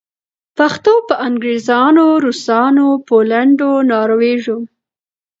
[0.57, 4.57] پښتو به انګریزانو، روسانو پولېنډو ناروېژو